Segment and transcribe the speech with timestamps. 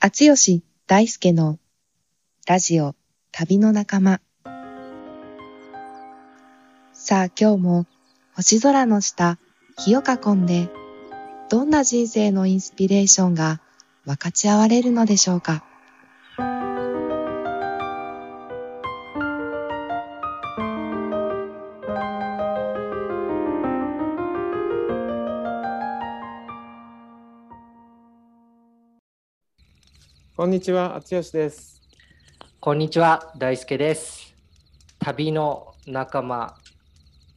[0.00, 1.58] 厚吉大輔の
[2.46, 2.94] ラジオ
[3.32, 4.20] 旅の仲間。
[6.92, 7.86] さあ今日も
[8.36, 9.40] 星空の下、
[9.76, 10.68] 火を囲んで、
[11.50, 13.60] どんな人生のインスピレーションが
[14.04, 15.64] 分かち合われるのでしょうか。
[30.38, 31.82] こんにちは、あつよしです。
[32.60, 34.36] こんにちは、大輔です。
[35.00, 36.54] 旅の仲間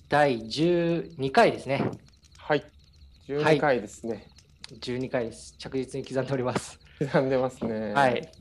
[0.07, 1.89] 第12回ですね。
[2.37, 2.63] はい、
[3.27, 4.27] 12はい回ですね。
[4.79, 5.55] 12回です。
[5.57, 6.79] 着実に刻んでおります。
[6.99, 7.91] 刻んでますね。
[7.93, 8.31] はい。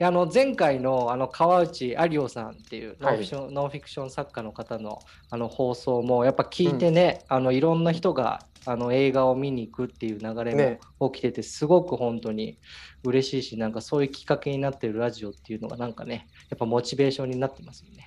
[0.00, 4.98] であの前回のあの川内有夫さんっていうノンはいフィクション,、ノンフィクション作家の方の
[5.30, 8.40] あの放送もやっぱ聞いてね、あのいろんな人が
[8.70, 12.58] あの映画を見に行くっていう流れねも起きてて、すごく本当に
[13.02, 18.06] 嬉しいしなんかそういうきっかけになってるラジオっていうのがなんかねやっぱモチベーションになってますよね。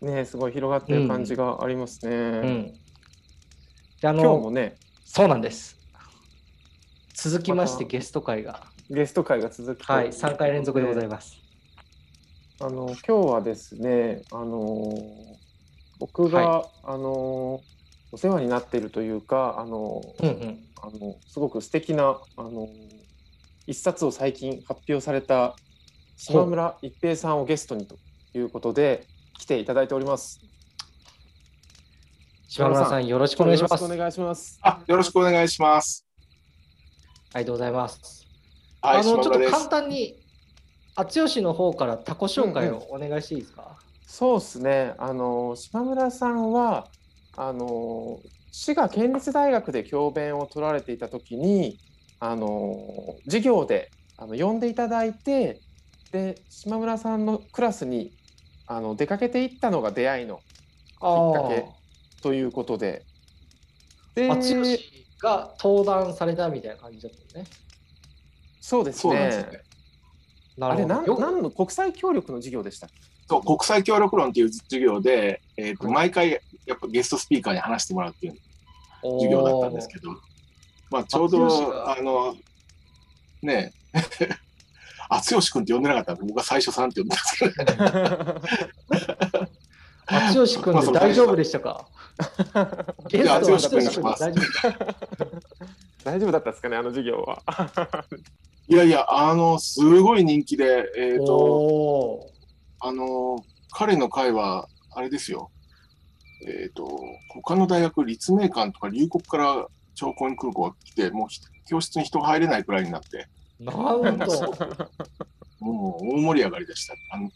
[0.00, 2.16] ね、すごい広がってる感じがありますね。
[2.16, 2.72] うん、
[4.00, 5.78] であ今日のもね、そうなんです。
[7.12, 11.32] 続きましてゲスト会が、ゲスト会が続きはい、3回連続でございまます。
[11.32, 11.42] す。
[12.60, 14.90] あの今日はですね、あの
[15.98, 17.60] 僕が、はあの
[18.12, 20.68] お世話になっているというか、あの、うんうん。
[20.80, 22.68] あのすごく素敵なあの
[23.66, 25.56] 一冊を最近発表された
[26.16, 27.96] 島村一平さんをゲストにと
[28.32, 29.06] いうことで
[29.38, 30.40] 来ていただいております。
[32.48, 33.72] 島村さん、よろしくお願いします。
[33.72, 34.58] よろしくお願いします。
[34.62, 36.06] あ、よろしくお願いします。
[37.34, 38.26] ありがとうございます。
[38.80, 40.18] はい、あの、ちょっと簡単に、
[40.94, 44.94] あつよしの方からタコ紹介をお願いしていいですか、そうですね。
[44.98, 46.88] あの島村さんは
[47.40, 48.18] あの
[48.50, 51.78] 滋賀県立大学で教鞭を取られていた時に
[52.18, 55.60] あの授業であの呼んでいただいて
[56.10, 58.12] で島村さんのクラスに
[58.66, 60.40] あの出かけていったのが出会いの
[61.00, 61.64] あきっかけ
[62.22, 63.04] ということで。
[64.16, 67.50] であ、あつよしが登壇されたみたいな感じだったのね。
[68.60, 69.60] そうですそうなんですねね。。
[70.60, 72.96] あれなんよ何の国際協力の授業でしたっけ？
[73.28, 78.34] そう国際協力論っていう授業で、えーとはい毎回やっぱゲストスピーカーに話してもらうっていう
[79.02, 80.10] 授業だったんですけど、
[80.90, 81.96] まあちょうどが。
[81.96, 82.36] あの
[83.42, 83.98] ねえ。
[85.10, 88.40] あつよし君って呼んでなかったんで僕は最初さんって呼んでたんですけど、
[90.06, 91.88] あつよし君で大丈夫でしたか。
[93.08, 94.46] ゲストはあつよし君でじゃあ大丈夫
[96.04, 97.42] 大丈夫だったですかねあの授業は。
[98.68, 102.28] いやいやあのすごい人気で、えーと
[102.80, 103.42] あの
[103.72, 105.50] 彼の会はあれですよ。
[106.46, 107.00] えっ、と
[107.30, 113.28] 他の大学立命館とか龍谷から長江空港が来てもうひ教室に人が入れないくらいになって
[113.60, 114.56] なんと。
[115.60, 116.94] もう大盛り上がりでした。
[117.10, 117.30] あの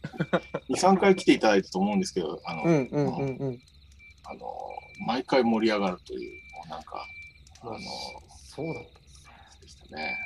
[0.70, 3.58] 2、3回来ていただいたと思うんですけど、あの、うんうんうんうん。
[4.24, 4.40] あの
[5.06, 7.04] 毎回盛り上がるという、もうなんか、
[7.62, 7.78] あの、
[8.44, 10.16] そうだったんですね。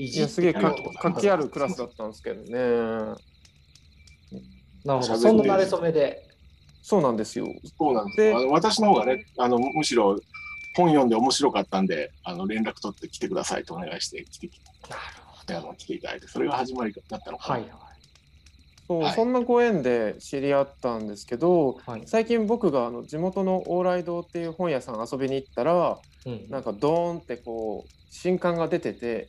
[0.00, 0.26] でしたね。
[0.26, 3.18] いすげえ活気あるクラスだったんですけどね。
[4.84, 6.31] なるほど、そんな慣れ初めで。
[6.82, 7.46] そうなんですよ。
[7.78, 10.18] そうなんです私の方がね、あのむしろ
[10.76, 14.50] 本読んで面白かったんで、あの連絡取って来てくださいとお願いして来て
[15.48, 17.54] あの来ていただいて、それが始まりだったのかな。
[17.54, 17.70] はいはい。
[18.88, 29.28] そう、はいそんなご縁で知り合ったんですけど、はい最近僕があの地元の往来堂っていう本屋さん遊びに行ったら、うんなんかドーンってこう新刊が出てて、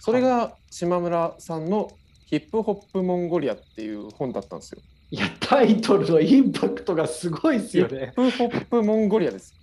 [0.00, 1.90] それが島村さんの
[2.26, 4.80] ヒップホップモンゴリアっていう本だったんですよ。
[5.10, 8.12] いや、タイトルのインパクトがすごいですヒよね。
[8.12, 9.54] ップホップモンゴリアです。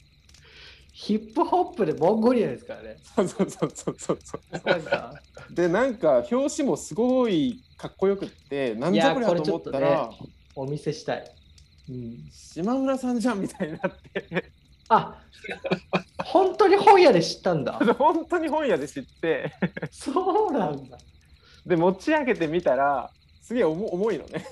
[0.94, 2.98] ヒップホップでモンゴリアですからね。
[3.16, 5.54] そうそうそうそうそうそう。
[5.54, 10.18] でなんか表紙もすごいかっこよくってなんじゃこりゃと思ったら、ね、
[10.56, 11.36] お見せしたい。
[11.90, 14.52] うん、島村さんじゃんみたいになって
[14.88, 15.22] あ、
[16.24, 17.74] 本当に本屋で知ったんだ。
[18.00, 19.52] 本当に本屋で知って
[19.92, 20.98] そうなんだ。
[21.66, 23.10] で持ち上げてみたら
[23.44, 24.46] すげえ重重いのね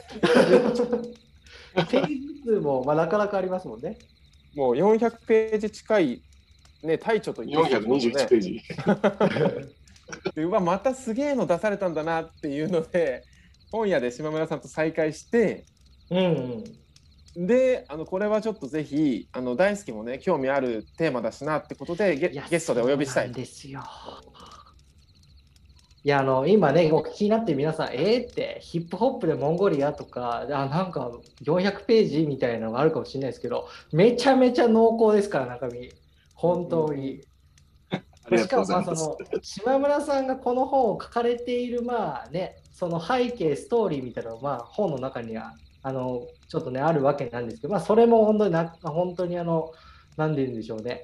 [1.90, 3.98] ページ数も、まあ、なかなかありますもんね。
[4.54, 6.22] もう400ページ近い
[6.84, 8.62] ね大著といい421ページ。
[10.36, 13.24] でうわまたすげえの出されたんだなっていうので
[13.72, 15.64] 本屋で島村さんと再会して
[16.10, 16.18] うん
[17.38, 17.48] うん。
[17.48, 23.82] であのこれはちょっとぜひあの大好きもね興味あるテーマだしなってことでゲゲストでお呼びしたいそうなんですよ。
[26.04, 31.12] いや、あの、今ね、お聞きになって皆さん、えーって、ヒップホップでモンゴリアとか、あなんか
[31.44, 35.92] 400ページみたいなのがあるかもしれないですけど、めちゃめちゃ濃厚ですから、中身。
[36.34, 37.22] 本当に。
[37.92, 49.72] ありがしかもまあその島村さんがこの本を書かれているまあねその背景ストーリーみたいなのがまあ本の中にはあのちょっとねあるわけなんですけどまあそれも本当にな本当にあの
[50.18, 51.04] 何て言うんでしょうね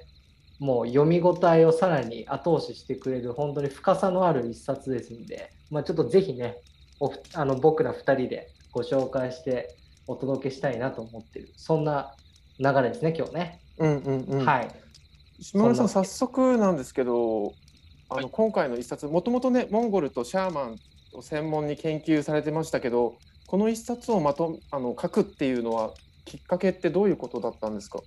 [0.58, 6.56] もう読み応えをさらに後押ししてくれる本当に深さのある一冊ですんで、まあ、ちょっとぜひね
[6.98, 9.76] おふあの僕ら2人でご紹介して
[10.06, 11.52] お届けしたいなと思ってる。
[11.56, 12.14] そんな
[12.58, 14.44] 流れですね今日ね、うんうんうん。
[14.44, 14.68] はい。
[15.40, 17.52] 島村さん早速なんですけど、
[18.08, 18.28] あのはい。
[18.32, 20.76] 今回の一冊もともとねモンゴルとシャーマン
[21.12, 23.14] を専門に研究されてましたけど、
[23.46, 25.92] この一冊をまとあの書くっていうのは
[26.24, 28.00] きっかけってどういうことだったんですか？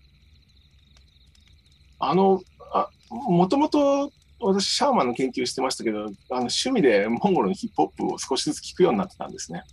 [2.03, 2.41] あの、
[2.73, 9.63] あもともと私、シャーマンの研究してましたけど、あの趣味でモンゴルのヒップホップを少しずつ聞くようになってたんですね。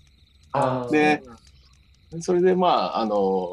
[0.90, 1.22] で
[2.20, 3.48] それで、まあ、あの、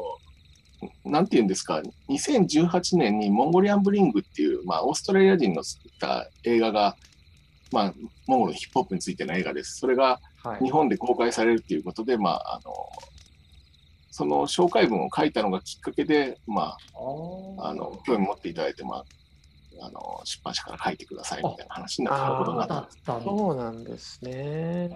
[1.04, 6.96] なんていうんですか、2018年にモンゴリアンブリングっていう、まあ、オーストラリア人の作った映画が、
[7.72, 7.94] まあ、
[8.26, 9.78] モンゴルのヒップホップについての映画です。
[9.78, 12.72] それがはい日本で公開されるっていうことで、まあ、あの、
[14.16, 16.78] その紹介文を書いたのがきっかけで、ま
[17.58, 19.06] あ、あの、興味持っていただいて、まあ、
[19.82, 24.88] あの、出版社から書いてくださいみたいな話になったことになったでそうなんですね。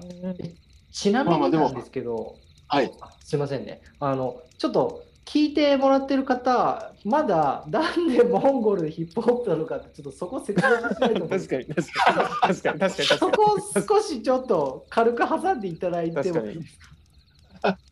[0.90, 2.90] ちなみまあまあでもになんですけど、はい。
[3.02, 3.82] あすいませんね。
[3.98, 13.18] あの、ちょっと聞いてもらってる方、まだなんでモンゴルでヒップホップなのかって、ちょっとそこ説明しないと思うんです確かに確かに確かに確かに確かに。
[13.18, 16.88] そこを少しちょっと軽く挟んでいただいてもいいですか？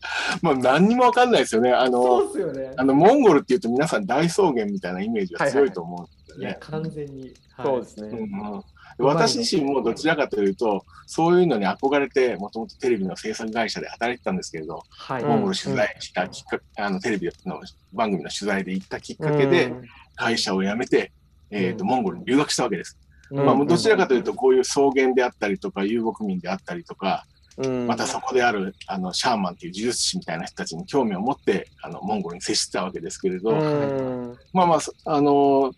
[0.43, 1.73] まあ、何にもわかんないですよね。
[1.73, 2.85] あの、そうですよねあ。
[2.85, 6.59] の、モンゴルっていうと皆さん大草原みたいなイメージが強いと思うんですよいや、ね。
[6.61, 7.23] 完全に。
[7.23, 8.09] はいそうですね。
[8.09, 8.63] うんうん
[9.01, 15.23] 私自身もどちらかというと、そういうのに憧れて、もともとテレビの制作会社で働いてたんですけれど、はい。
[15.23, 17.61] うんモンゴル取材したきっかけ、あのテレビの
[17.93, 19.73] 番組の取材で行ったきっかけで、
[20.17, 21.13] 会社を辞めて、
[21.51, 22.99] えーとうんモンゴルに留学したわけです。
[23.31, 27.38] うんまあ、どちらかというと、こういう草原であったりとか、遊牧民であったりとか、うん、
[27.87, 35.73] またそこであるあのシャーマンっていう呪術師みたいな人たちに興味を持ってあのモンゴルに接してたわけですけれど、うんまあまあ、そあの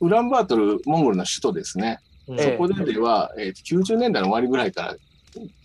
[0.00, 4.96] ウウランバートル、モンゴルの首都ですね、そこででは、えー90年代の終わりぐらいから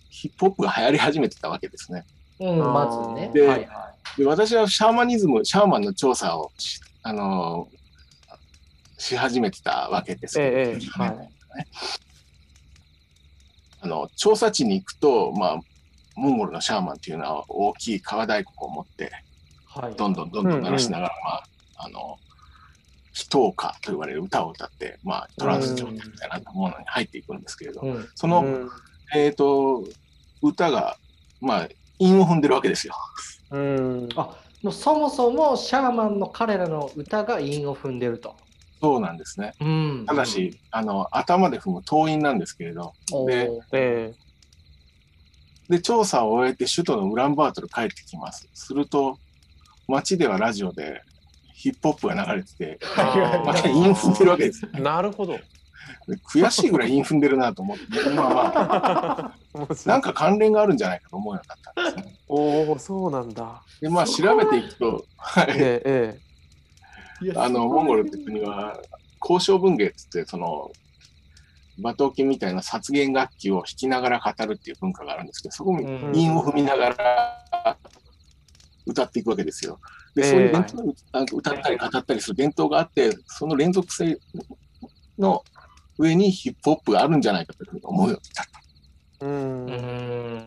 [0.08, 2.04] ヒップホップが流行り始めてたわけですね。
[2.40, 3.30] うん、まずね。
[3.32, 7.68] ではいはで私はシャーマニズム、シャーマンの調査をし,、あの
[8.98, 10.76] し始めてたわけですけど、ええい。
[10.76, 11.30] 90はい。
[13.80, 15.60] あの調査地に行くと、まあ、
[16.16, 19.10] モンゴルのシャーマンっていうのは大きい川大鼓を持って、
[19.66, 19.94] はい。
[19.94, 21.44] どんどんどんどん鳴らしながら、まあ、
[21.76, 22.18] あの、
[23.14, 28.08] 祈祷歌と言われる歌を歌って、まあ、トランス状態みたいなものに入っていくんですけれど、うん。
[28.14, 28.70] その、うん
[29.12, 29.84] えっ、と、
[30.42, 30.96] 歌が、
[31.40, 31.68] まあ、
[31.98, 32.94] 韻を踏んでるわけですよ。
[33.50, 38.36] うんあもうそもそもシャーマンの彼らの歌が韻を踏んでると。
[38.80, 39.52] そうなんですね。
[39.60, 42.94] うんただし、あの、頭で踏む頭韻なんですけれど、
[43.26, 44.14] でおーえ
[45.68, 48.48] で、調査を終えて首都のウランバートル帰ってきます。
[48.54, 49.18] すると、
[49.86, 51.02] 街ではラジオで
[51.54, 54.68] ヒップホップが流れてて、あまた韻踏んでるわけです。
[54.74, 55.34] えなるほど。
[55.34, 62.18] で悔しいぐらい韻踏んでるなと思って、まあまあ、面白いなんか関連があるんじゃないかと思うようになったんですね。
[62.28, 63.62] おお、そうなんだ。
[63.80, 66.29] で、まあ調べていくと、はい、ええ
[67.36, 68.80] あの、モンゴルって国は、
[69.20, 70.70] 交渉文芸っつって、その、
[71.78, 77.76] 馬頭琴みたいな殺言楽器を弾きながら語るっていう文化があるんですけど、そこにうん韻を踏みながら
[78.86, 79.80] 歌っていくわけですよ。
[80.14, 84.18] で、そういう伝統、あの歌ったり語ったりする伝統があって、その連続性
[85.18, 85.42] の
[85.98, 88.60] 上にヒップホップがあるんじゃないかというふうに思うようになった。
[89.22, 90.46] えうん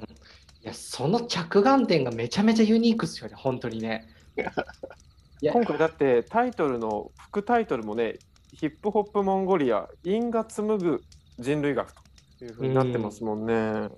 [0.63, 4.07] いやその着眼点がめちゃめちゃユニークですよね、本当にね。
[5.51, 8.15] 今回だってタイトルの副タイトルもね、
[8.53, 11.03] ヒップホップモンゴリア、因が紡ぐ
[11.39, 11.91] 人類学
[12.39, 13.89] というふうになってますもんね。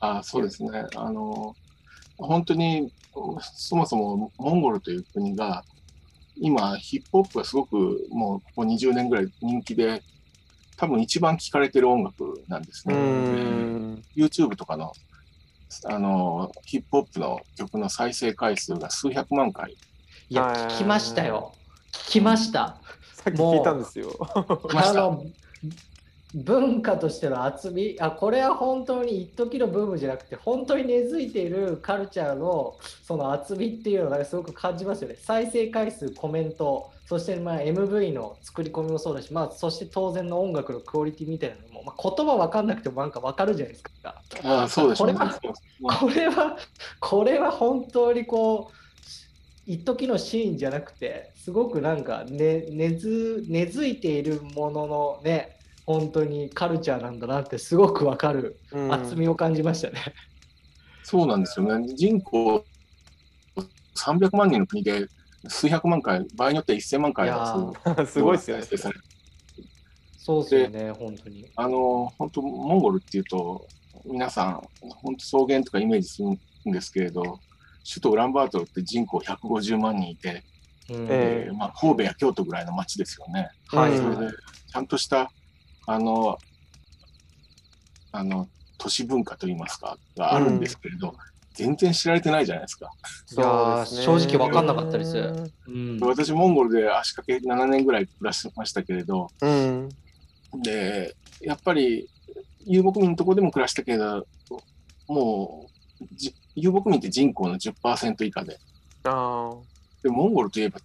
[0.00, 0.84] あそうですね。
[0.94, 1.56] あの、
[2.18, 2.92] 本当に、
[3.40, 5.64] そもそもモンゴルという国が、
[6.36, 10.02] 今、ヒップホップがすごくもうここ20年ぐらい人気で、
[10.76, 12.96] 多分一番聴かれてる音楽なんですうね。
[12.96, 14.02] ん。
[14.14, 14.92] YouTube とかの、
[15.86, 19.76] あの、ヒップホップの曲の再生回数が数百万回。
[20.30, 21.52] いや、はい聞きましたよ。
[21.92, 22.76] 聞きました。
[23.14, 24.12] さっき聞いたんですよ。
[24.20, 25.24] あの
[26.34, 45.38] 文化としての厚みあこれは本当に一時のブームじゃなくて本当に根付いているカルチャーのその厚みっていうのがすごく感じますよね再生回数コメントそしてまあ MV の作り込みもそうだし、まあ、そして当然の音楽のクオリティみたいなのも、まあ、言葉分かんなくてもなんか分かるじゃないですかああ、そうでしょうねこれは。
[45.98, 46.56] これは
[47.00, 48.87] これは本当にこう
[49.68, 60.14] 一時のシーンじゃなくてすごくなんか、ね、根づ根付いているもののね本当にカルチャーなんだなってすごくわかるうん厚みを感じましたね。
[61.02, 61.94] そうなんですよね。
[61.94, 62.64] 人口
[63.94, 65.06] 300万人の国で
[65.48, 67.28] 数百万回、場合によっては1000万回
[68.06, 68.64] すごいですよね。
[70.18, 71.50] そうですよね、本当に。
[71.56, 73.66] あの、本当モンゴルっていうと、
[74.04, 77.40] 皆さん、本当草原とかイメージするんですけれど、
[77.84, 80.44] 首都ウランバートルって人口150万人いて、
[80.90, 83.50] うんええーまあ、神戸や京都ぐらいの街ですよね。
[83.68, 84.32] はい、うんそれで
[84.70, 85.30] ちゃんとした、
[85.86, 86.38] あの、
[88.12, 91.14] あの、都市文化といいますか、があるんですけれど、
[91.54, 92.90] 全然知られてないじゃないですか。
[93.36, 95.16] いやーそうですね正直わかんなかったです
[95.66, 99.88] うん私、モンゴルで足掛け7年ぐらい暮らしてましたけれど、うん。
[100.62, 102.08] で、やっぱり
[102.64, 104.26] 遊牧民のところでも暮らしたけど、
[105.08, 105.66] も
[106.00, 108.58] うじ遊牧民って人口の10%以下で、
[109.04, 109.50] あ
[110.02, 110.80] でモンゴルといえば、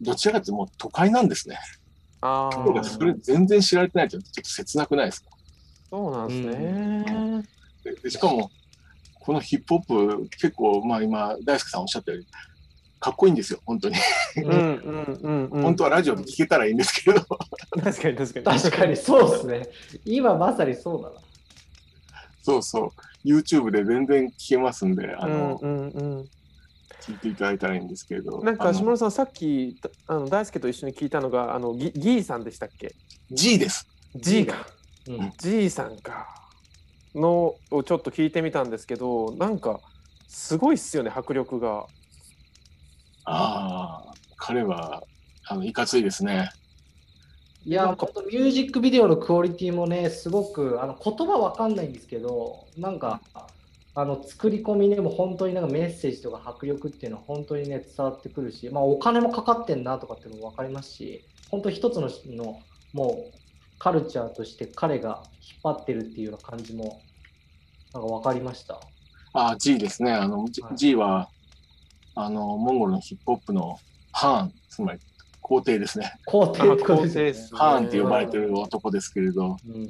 [0.00, 1.58] どちらかというともう都会なんですね。
[2.20, 2.48] あ。
[2.48, 5.30] あそれ全然知られてないってちょっと切なくないですか？
[5.90, 7.42] そうなんですね。
[7.84, 8.50] ででしかも、
[9.20, 12.26] このヒップホップ、結構、まあ今、大輔さんおっしゃったように、
[12.98, 13.96] かっこいいんですよ、本当に。
[14.36, 15.62] うんうんうんうん。
[15.62, 18.60] 本当はラジオで聞けたらいいんですけど、確かに確かに。
[18.60, 19.68] 確かにそうですね。
[20.04, 21.16] 今まさにそうだな。
[22.42, 22.90] そうそう、
[23.24, 26.28] YouTube で全然聞けますんで、あの、うんうんうん。
[27.00, 28.42] 聞いていただいたらいいんですけれど。
[28.42, 29.76] なんか下村さんさっき
[30.06, 32.94] あの大輔と一緒に聞いたのがあのギギーさんでしたっけ
[33.30, 33.88] ？G です。
[34.14, 34.66] G か
[35.08, 36.28] うん、G さんか
[37.14, 39.80] のをちょっと聞いてみたんですけどなんか
[40.28, 41.86] すごいっすよね迫力が
[43.24, 45.04] ああ、彼は、
[45.46, 46.50] あの、いかついですね。
[47.64, 53.20] いや、ミュージックビデオのクオリティもね、すごくあの言葉わかんないんですけど、なんか
[53.94, 62.60] あの作り込みでも本当になんかメッセージとか迫力っていうのは本当にね伝わってくるし、まあお金もかかってんなとかっていうのもわかりますし、本当一つのの
[62.92, 63.38] もう
[63.78, 67.00] カルチャーとして彼が引っ張ってるっていうような感じも
[67.94, 68.80] なんかわかりました。
[69.34, 70.12] ああ、G ですね。
[70.12, 71.28] あの、G はい G は、
[72.14, 73.78] あの、モンゴルのヒップホップの
[74.12, 75.00] ハーン、つまり
[75.52, 76.14] 皇帝ですね。
[76.24, 77.58] 皇帝ってことですよね。
[77.58, 79.88] ハーンって呼ばれてる男ですけれど、うん。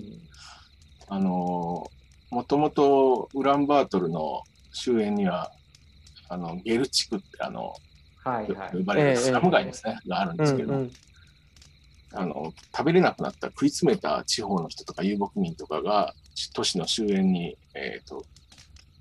[1.06, 1.88] あの、
[2.30, 4.42] もともとウランバートルの
[4.72, 5.52] 終焉には、
[6.28, 7.74] あの、ゲル地区って、あの、
[8.24, 8.76] はいはい。
[8.76, 10.92] 呼ばれるスラム街ですね、があるんですけど、うんうん。
[12.12, 16.12] あの、食べれなくなった食い詰めた地方の人とか遊牧民とかが、
[16.54, 18.24] 都市の終焉に、えっ、と、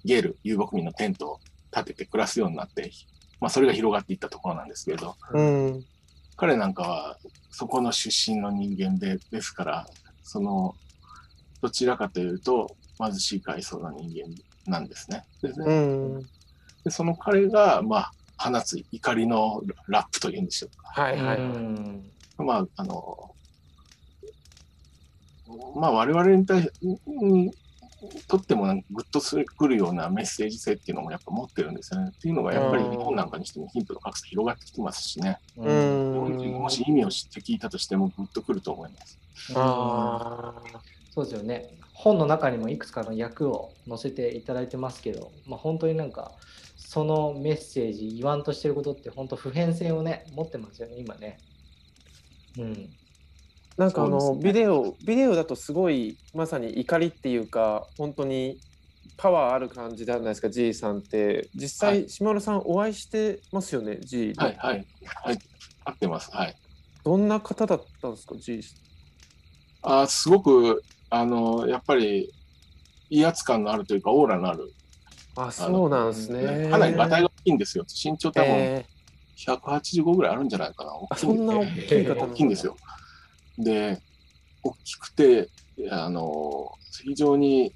[0.05, 1.39] ゲール、遊牧民のテントを
[1.71, 2.91] 建てて暮らすようになって、
[3.39, 5.85] まあ、それが広がっていったところなんですけれど、うん
[6.41, 7.17] 彼なんかは
[7.51, 9.87] そこの出身の人間で、ですから、
[10.23, 10.73] その、
[11.61, 14.09] どちらかというと、貧しい階層の人
[14.65, 15.23] 間なんですね。
[15.43, 16.21] でねうん
[16.83, 20.99] でその彼が、まあ、放つ怒りのラップというんでしょうか。
[20.99, 23.35] はいはい、うんまあ、あの、
[25.75, 26.71] まあ、我々に対し
[27.05, 27.53] に
[28.27, 32.11] とってもなんかグッとするくるようなメッセージ性っていうのもやっぱ持ってるんですよね。
[32.15, 35.39] っていうのがやっぱりうん日本なんかにしても貧富の格差広がってきてますしね。
[35.57, 39.19] ううんんもし意味を知って聞いたとしてもグッとくると思います。
[39.55, 40.53] あ
[41.13, 41.77] そうですよね。
[41.93, 46.31] 本の中にもいくつかの役を載せていただいてますけど、まあ、本当になんか
[46.75, 51.37] そのメッセージ言わんとしてることって本当普遍性をね持ってますよね今ね。
[52.57, 52.89] うん。
[53.77, 58.57] なんかあの、ねビデオビデオだとすごいまさに怒りっていうか本当に
[59.17, 64.85] パワーある感じじゃないですか G さんって実は際島村さんお会いしてますよね G はいはい。
[65.23, 65.39] はい。
[65.85, 66.29] 合ってます。
[66.35, 66.55] はい。
[67.03, 68.61] どんな方だったんですか G
[69.83, 72.31] あーすごく、あの、やっぱり
[73.09, 74.71] 威圧感のあるというか、オーラのある。
[75.35, 77.85] ああそうなんですねかなり馬体が大きいんですよ。
[77.87, 78.85] 身長多分え
[79.37, 80.93] 185ぐらいあるんじゃないかな。
[80.93, 81.07] 大
[82.33, 82.75] きいんですよ。
[83.57, 84.01] で、
[84.63, 85.49] 大きくて、
[85.89, 86.71] あの、
[87.03, 87.73] 非常に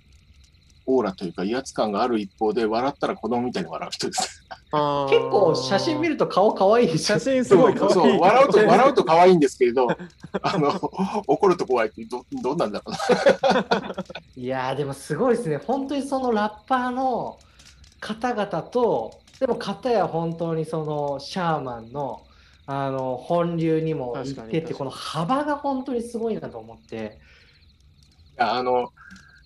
[0.85, 4.43] オーラというか威圧感がある一方で、笑ったら子供みたいに笑う人です。
[4.71, 9.87] 結構写真見ると顔可愛い写真すごい可愛いそう笑うと、笑うと可愛いんですけれど、
[10.41, 10.69] あの、
[11.27, 13.95] 怒ると怖いってど、どうなんだろうな。
[14.35, 15.57] いやーでもすごいですね。
[15.57, 17.39] 本当にそのラッパーの
[17.99, 22.21] 方々と、でも方や本当にそのシャーマンの
[22.67, 27.19] あの本流にも行ってて、この幅が本当にすごいなと思って。
[28.37, 28.91] あの、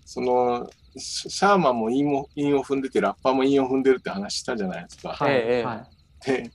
[0.05, 5.09] その、シシャーマンも韻も韻を踏んでて、ラッパーも韻を踏んでるって話したじゃないですか。
[5.09, 6.25] はい、ええはい。
[6.25, 6.51] で、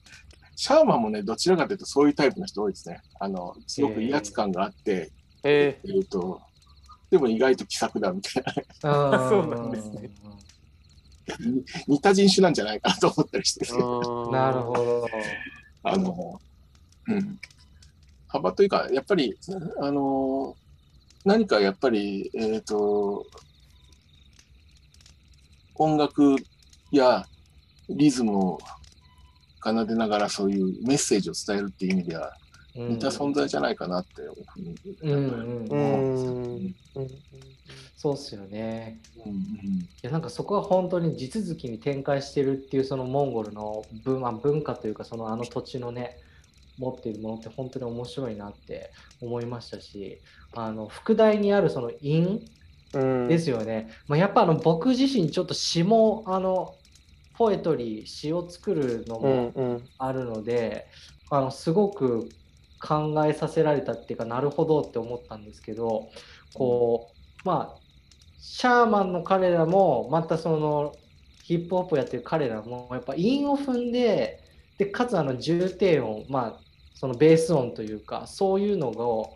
[0.55, 3.01] シャーマンもね、どちらかというとそういうタイプの人多いですね。
[3.19, 5.11] あの、すごく威圧感があって、
[5.43, 6.41] ええっ、と、
[7.11, 8.43] でも意外と気さくだみたい
[8.81, 9.29] な。
[9.29, 10.09] そうなんですね
[11.87, 15.07] 似た人種なんじゃないかなと思ったりして、ー、なるほど。
[15.83, 16.39] あの、
[17.07, 17.39] うん。
[18.27, 19.37] 幅というか、やっぱり、
[19.81, 20.55] あの、
[21.23, 23.25] 何かやっぱり、えっ、と、
[25.75, 26.35] 音楽
[26.91, 27.25] や
[27.89, 28.59] リズムを
[29.63, 32.33] 奏でながらそういうメッセージを伝えるっていう意味では
[32.75, 34.21] うん似た存在じゃないかなって
[37.97, 38.99] そうっすよね。
[39.25, 39.37] うんうん。
[39.37, 46.17] いやなんかそこは本当に地続きに展開してるっていうそのモンゴルの文,、まあ、文化というかそのあの土地のね
[46.77, 48.91] 持っているものって本当に面白いなって
[49.21, 50.21] 思いましたし
[50.53, 52.41] あの副題にあるその韻
[52.93, 53.27] うん。
[53.27, 56.75] ですよね、まあ、やっぱあの僕自身ちょっと詩もあの
[57.37, 59.83] ポエトリー詩を作るのうもんうん。
[59.97, 60.87] あるので、
[61.29, 62.29] あのすごく
[62.81, 66.09] 考えさせられたっていうかなるほどって思ったんですけど
[66.53, 67.11] こ
[67.43, 67.79] うまあ
[68.37, 70.95] シャーマンの彼らもまたその
[71.43, 74.39] ヒップホップをやってる彼らもやっぱ韻を踏んで
[74.77, 76.64] でかつあの重低音まあ
[76.95, 79.35] そのベース音というかそういうのを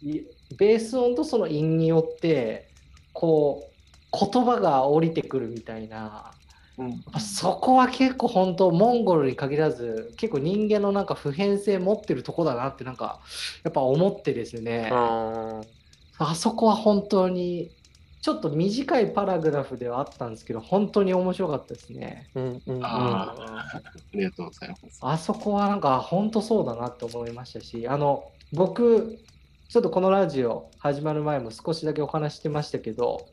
[0.00, 0.22] い
[0.56, 2.68] ベース音とその韻によって
[3.12, 3.76] こう
[4.32, 6.30] 言葉が降りてくるみたいな。
[6.78, 6.90] うん。
[6.90, 13.20] やっぱそこは結構本当モンゴルに限らず結構人間のなんか普遍性持ってるとこだなってなんか
[13.64, 14.90] やっぱ思ってですね。
[14.92, 15.60] あ
[16.18, 17.75] あそこは本当に
[18.20, 22.30] ちょっと短いパラグラフではあったんですけど本当に面白かったですね。
[22.34, 23.34] ーうんうんうんあ
[23.74, 23.82] あ
[24.12, 24.98] りがとうございます。
[25.00, 29.18] あそこはなんか本当そうだなって思いましたしあの僕
[29.68, 33.26] ちょっとこのラジオ始まる前も少しだけお話ししてましたけど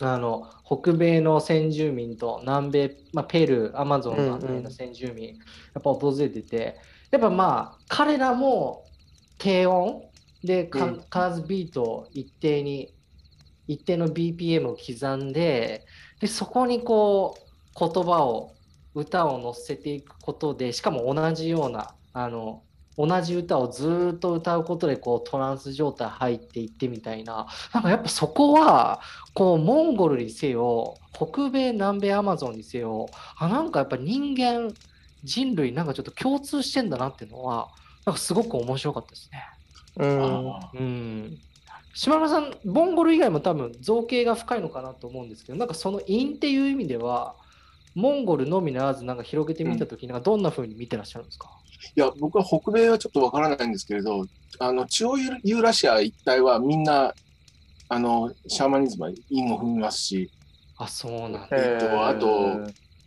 [0.00, 5.34] あの北米の先住民と南米、まあ、ペルーアマゾンのあたりの先住民、や
[5.78, 6.76] っぱ訪れてて
[7.10, 8.84] やっぱまあ彼らも
[9.38, 10.02] 低音
[10.44, 12.94] でかうん必ずビートを一定に
[13.68, 15.84] 一定の BPM を刻んで
[16.20, 18.54] でそこにこう言葉を
[18.94, 22.62] 歌を乗せていくことでしかも同じようなあの
[22.98, 27.46] 同じ歌をずーっと歌うことでこうトランス状態入っていってみたいな。
[27.74, 29.00] なんかやっぱそこは
[29.34, 34.72] こうモンゴルにせよ北米南米アマゾンにせよあなんかやっぱ人間
[35.24, 37.68] 人類なんかちょっと共通してんだなっていうのは
[38.06, 39.44] なんかすごく面白かったですね。
[39.96, 40.52] うん。
[40.54, 41.38] あうん
[41.96, 47.34] 島村さん、モンゴル以外も多分造形が深いのかなと思うんですけど、なんかその因っていう意味では、
[47.94, 51.48] モンゴルのみならず、なんか広げてみたときに、なんかどんな風に見てらっしゃるんですか、
[51.96, 54.26] いや、僕は北米はちょっとわからないんですけれど、
[54.58, 57.14] あの中央ユーラシア一帯はみんな、
[57.88, 60.30] あのシャーマニズムは韻を踏みますし、
[60.76, 61.48] あ、そうなんだ。
[61.52, 62.60] えっとあと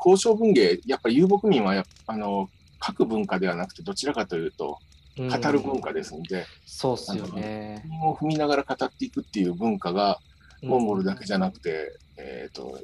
[0.04, 2.50] 交渉文芸、やっぱり遊牧民はあの
[2.84, 7.84] 書く文化ではなくて、どちらかというと、うん語る文化ですので、そうっすよね。
[7.86, 10.20] 韻を踏みながら語っていくっていう文化が、
[10.62, 12.80] モンゴルだけじゃなくて、えっ、と、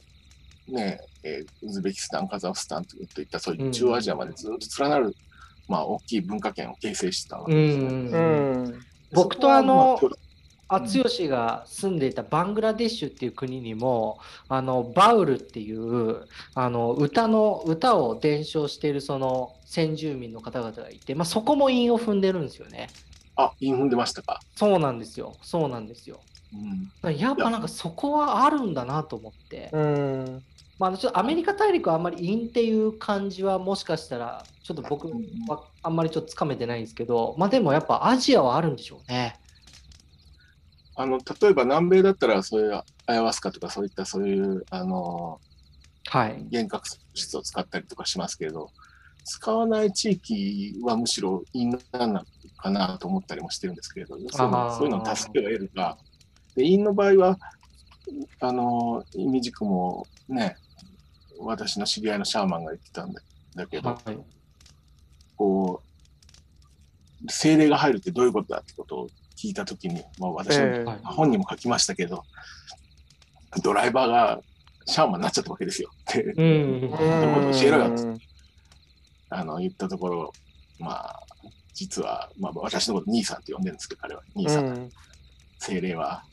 [0.67, 5.15] ねえーウズベキスタン、カザフスタンといったそういう中央アジアまでずっと連なる、
[5.67, 7.83] まあ、大きい文化圏を形成してたわけですね。
[7.83, 7.91] うん。
[7.91, 8.69] ううん。
[8.69, 8.79] ん
[9.11, 10.24] 僕とあのそこはあ
[10.87, 16.25] つよしが住んでいたバングラデシュっていう国にもあのバウルっていう
[16.55, 22.89] あの歌の歌を伝承しているその先住民の方々がいて、まあ、そこも韻を踏んでるんですよね。
[23.35, 24.39] まあ、あ、韻踏んでましたか？
[24.55, 25.35] そうなんですよ。
[25.41, 26.19] そうなんですよ。
[27.03, 27.15] うん。
[27.17, 30.43] やっぱなんかそこはあるんだなと思って、うん
[30.79, 35.07] まあ、あのちょっとアメリカ大陸はあんまり韻っていう感じはもしかしたらちょっと僕
[35.47, 39.39] はあんまりちょっとつかめてないんですけど、まあ、でもやっぱアジアはあるんでしょうね。
[40.95, 45.39] あの、例えば南米だったら、そういうアヤワスカとかそういったそういう、あの、
[46.07, 46.43] はい。
[46.43, 48.71] 幻覚質を使ったりとかしますけれど、
[49.23, 52.23] 使わない地域はむしろ韻なの
[52.57, 55.97] かなと思ったりもしてるんですけれど、そういうのを助けを得るか、
[56.55, 57.39] で韻の場合は、
[58.39, 60.57] あの、意味軸もね、
[61.39, 63.21] 私の知り合いのシャーマンが言ってたんだ
[63.55, 64.17] だけど、はい。
[65.35, 65.81] こ
[67.25, 72.23] う、精霊が入るってどういうことだってことを聞いたときに、まあ、私もえはい本にも書きましたけど、
[73.63, 74.39] ドライバーが
[74.85, 75.89] シャーマンになっちゃったわけですよ。
[76.13, 76.33] でうん。
[76.33, 78.19] そういうこと教えろよっつっうん
[79.29, 80.31] あの言ったところ、
[80.79, 81.23] まあ、
[81.73, 84.89] 実は、まあ、私のこと兄さんって呼んでるんですけど、彼は兄さん、うん
[85.57, 86.23] 精霊は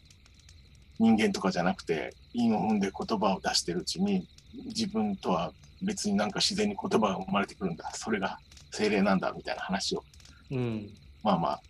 [0.98, 4.28] 人間とかじゃなくて、韻を踏んで言葉を出してるうちに、
[4.66, 7.90] 自分とは別になんか自然に言葉が生まれてくるんだ。
[7.94, 8.38] それが
[8.72, 10.04] 精霊なんだみたいな話を、
[10.50, 10.90] うん。
[11.22, 11.62] まあまあ、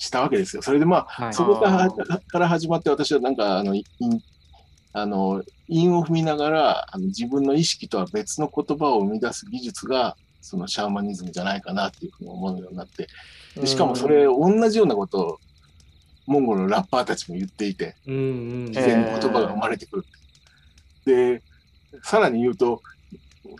[0.00, 0.62] したわけですよ。
[0.62, 1.34] それでまあ、はい。
[1.34, 3.84] そこから始まって、私はなんか、あの、韻
[4.92, 13.06] あの韻を踏みながらあの、自分の意識とは別の言葉を生み出す技術が、そのシャーマニズムじゃないかなっていうふうに思うようになって、
[13.54, 15.38] でしかもそれ、同じようなことを、
[16.26, 17.94] モンゴルのラッパーたちも言っていて。
[18.06, 20.04] 自然に言葉が生まれてくる。
[21.04, 21.42] で、
[22.02, 22.82] さらに言うと、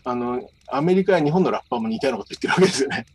[0.04, 3.06] あの、アメリカや日本のラッパーも似たようなこと言ってるわけですよね。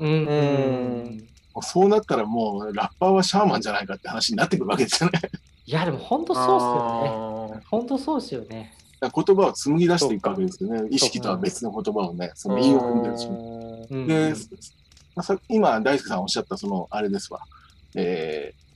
[0.00, 1.29] うん
[1.62, 5.20] そうなったらもうラッパーはシャーマンじゃないかって話になってくるわけですよね。
[5.66, 7.62] いや、でも本当そうっすよね。
[7.64, 8.74] あ本当そうっすよね。
[9.00, 10.88] 言葉を紡ぎ出していくわけですよね。
[10.90, 13.26] 意識とは別の言葉をね、そのー韻を踏んでるし。
[13.26, 14.34] うんで、
[15.16, 17.40] まあさ今、大輔さんおっしゃった、その、あれですわ。
[17.94, 18.70] えー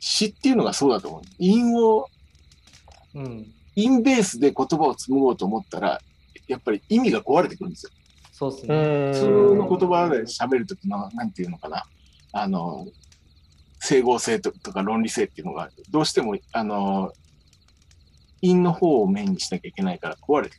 [0.00, 1.22] 詩っていうのがそうだと思う。
[1.38, 2.06] 韻を、
[3.14, 6.00] うん、韻ベースで言葉を紡ごうと思ったら、
[6.48, 7.90] やっぱり意味が壊れてくるんですよ。
[8.32, 9.12] そうっすね。
[9.12, 11.84] 普普通の言葉で喋るときの、なんていうのかな。
[12.32, 12.86] あの、
[13.80, 17.12] 整合性ととか論理性っていうのが、どうしても、あの、
[18.42, 20.56] 韻の方をメインにしなきゃいけないから壊れて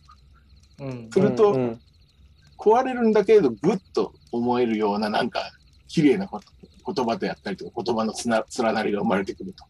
[0.78, 0.88] くる。
[0.88, 1.82] うんするとうんうん
[2.58, 5.42] 壊れるんだけれど、ぐっと思えるような、なんか、
[5.88, 6.40] 綺麗なこ
[6.86, 9.66] と言葉であったりとか、言葉のつな連なりが生まれてくると。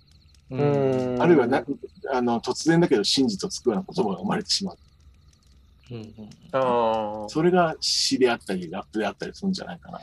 [0.52, 1.64] ううんんあるいはな
[2.12, 4.78] あの突然だけど真実をつくような言葉が生まれてしまう。
[5.92, 6.14] うんうん
[6.52, 10.02] あーそれが詩であったり、ラップであったりするんじゃないかな。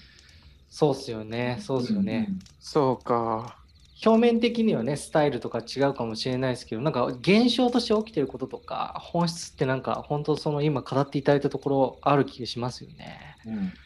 [0.68, 1.58] そうっすよね。
[1.60, 2.28] そうっすよね。
[2.60, 3.56] そうか。
[4.04, 13.36] 表面的にはね、スタイルとか違うかもしれないですけど、なんか現象として起きてることとか、本質ってなんか本当その今語っていただいたところある気がしますよね。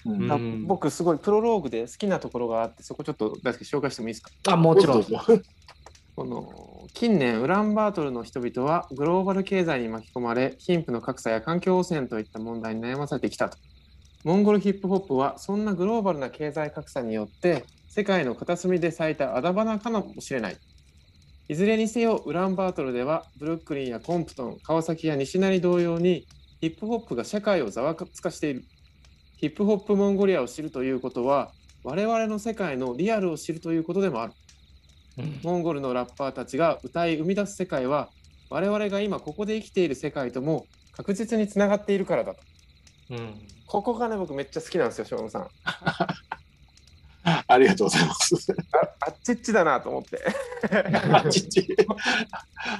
[0.06, 0.22] うん。
[0.24, 0.32] うん。
[0.32, 4.30] あうん僕すごいプロローグで好きなところがあってそこちょっと大輔紹介してもいいですか？
[4.52, 5.02] あ、もちろん。
[6.14, 13.56] この近年ウランバートルの人々はグローバル経済に巻き込まれ貧富の格差や環境汚染といった問題に悩まされてきたと
[14.24, 20.56] モンゴルヒップホップはそんなグローバルな経済格差によって世界の片隅で咲いたあだ花かもしれない。
[21.48, 26.24] いずれにせよウランバートルではブルックリンやコンプトン川崎や西成同様に
[26.60, 28.64] ヒップホップが社会をざわつかしている。
[29.38, 31.50] ヒップホップモンゴリアを知るということは
[31.82, 34.32] 我々の世界のリアルを知るということでもある。
[35.18, 35.40] うん。
[35.42, 38.08] モンゴルのラッパーたちが歌い生み出す世界は
[38.50, 42.40] 我々が今ここで生きている世界とも確実につながっているからだと。
[43.10, 43.34] うん
[43.72, 45.48] ここがね僕めっちゃ好きなんですよ、しょうさん。
[47.24, 48.34] あ ありがとうございます。
[49.00, 50.22] あっちっちだなと思って。
[51.10, 51.66] あちっち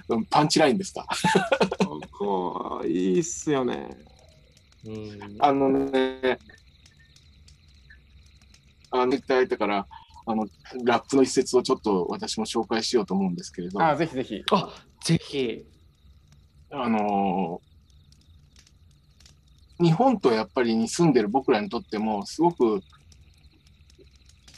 [0.08, 1.06] うん パンチラインですか？
[1.86, 2.00] こ
[2.80, 3.88] こいいっすよね。
[4.84, 6.38] うんあのね、
[8.90, 9.86] あの、いただいたから、
[10.26, 10.46] あの、
[10.84, 14.42] ラップの一節をちょっと私も紹介しようと思うんですけれど、ああぜひぜひ。
[14.50, 14.68] あ
[15.02, 15.64] ぜひ。
[16.70, 17.71] のー
[19.82, 22.82] 日本とやっぱりに住んでる僕らにとっても、すごく、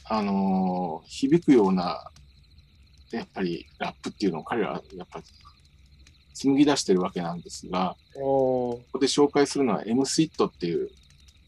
[0.06, 2.10] あのー響くような、
[3.10, 5.24] やっぱりラップっていうのを彼らはやっぱり
[6.34, 10.90] 紡ぎ出してるわけなんですが、ここで紹介するのは M スイットっていう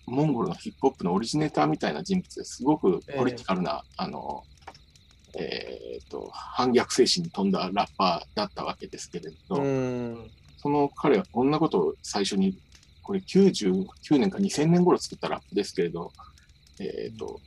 [0.07, 4.45] モンゴルのヒップホップのオリジネーターみたいな人物ですごくポリティカルな、あの、
[5.39, 10.31] えーと、反逆精神に富んだラッパーだったわけですけれど、うん。
[10.57, 12.57] その彼はこんなことを最初に、
[13.07, 13.87] これ99
[14.19, 16.11] 年か2000年頃作ったラップですけれど、
[16.81, 17.41] えーと、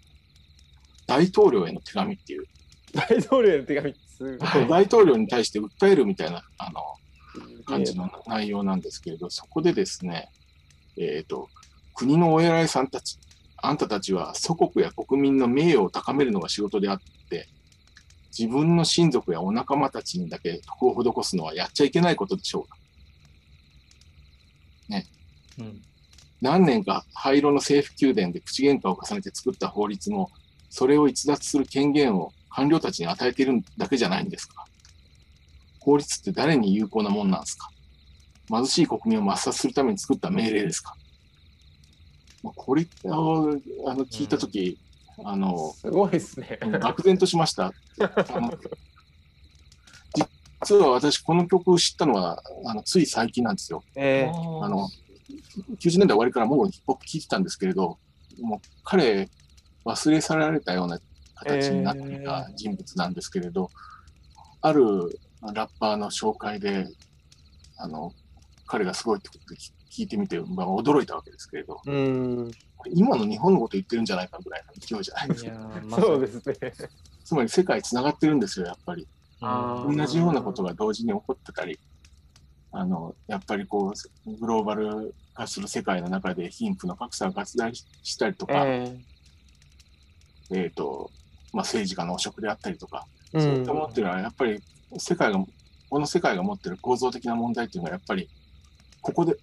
[1.06, 2.46] 大統領への手紙っていう、
[2.94, 3.94] 大統領への手紙。
[4.08, 4.68] すごい。
[4.70, 6.82] 大統領に対して訴えるみたいな、あの、
[7.66, 10.30] 感じの内容なんですけれど、そこでですね、
[10.96, 11.50] えっ、と、
[11.94, 13.20] 国のお偉いさんたち、
[13.58, 17.50] あんたたちは祖国や国民の名誉を高めるのが仕事であって、
[18.32, 22.78] 自分の親族やお仲間たちにだけ徳を施すのはやっちゃいけないことでしょうか。
[25.60, 25.82] うん
[26.42, 30.32] 何年か灰色の政府宮殿で口喧嘩を重ねて作った法律も、
[30.70, 34.64] それを逸脱する権限を官僚たちに与えているだけじゃないんですか？
[35.82, 37.70] 法律って誰に有効なもんなんですか？
[38.50, 40.96] 貧しい国民を抹殺するために作った命令ですか？
[42.42, 44.80] まあこれをあの聞いたとき、
[45.26, 46.58] あの、すごいっすね。
[46.62, 47.74] 愕然としました。
[50.64, 53.84] 実は私、この曲を知ったのは、あのつい最近なんですよ。
[53.96, 54.88] えあの、
[55.80, 57.98] 90年代終わりからもうヒップホップ聴いてたんですけれど、
[58.42, 59.30] もう彼、
[59.86, 61.00] 忘れ去られたような
[61.36, 63.70] 形になっていた人物なんですけれど、
[64.62, 66.88] あるラッパーの紹介で、
[67.78, 68.14] あの、
[68.66, 72.52] 彼がすごいってことで聞いてみて、まあ、驚いたわけですけれど、ーうん。
[72.94, 75.72] 今の日本のこと言ってるんじゃないかぐらいの勢いじゃないですか。
[76.00, 76.74] そうですね。
[77.24, 79.08] つまり世界つながってるんですよ、やっぱり。
[79.42, 81.80] 同じようなことが同時に起こってたり、
[82.72, 83.94] あの、やっぱりこ
[84.26, 89.00] う、グローバル化する世界の中で貧富の格差が拡大したりとか、え
[90.52, 91.12] えっ、と、
[91.54, 94.62] まあ、政治家の汚職であったりとか、ーそういったものっていうのは、やっぱり
[94.98, 95.44] 世界が、
[95.90, 98.30] この世界が持ってる構造的な問題っていうのは、やっぱり、
[99.02, 99.36] ここで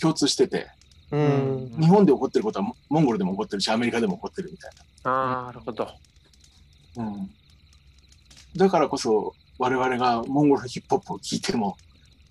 [0.00, 0.68] 共通してて、
[1.10, 1.74] うん。
[1.78, 4.70] 日本で起こってることはモモンゴルでも起こってるし、アメリカでも起こってるみたい
[5.04, 5.84] あーなるほど。
[6.96, 7.04] な。
[7.04, 7.30] うん。
[8.56, 11.76] だからこそ、我々がモンゴルのヒップホップを聴いても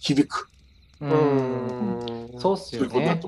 [0.05, 0.49] 響く。
[1.01, 1.15] ううん。
[2.35, 2.39] ん。
[2.39, 3.21] そうっすよね。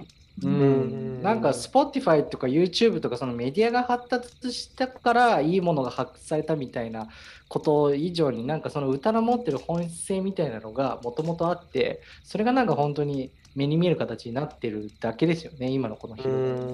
[0.44, 0.48] う。
[0.48, 0.52] ん。
[0.52, 7.08] ん、なんか Spotify とか YouTube とかそのメディアが発達したからいいものが発掘されたみたいな
[7.48, 16.68] こと以上になんかその歌の持ってる本質性みたいなのがもともとあってそれがなんか本当に目に見える形になってるだけですよね今のこのう広がりん